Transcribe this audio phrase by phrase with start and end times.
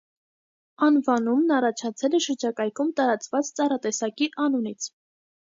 [0.85, 4.91] Անվանումն առաջացել է շրջակայքում տարածված ծառատեսակի անունից։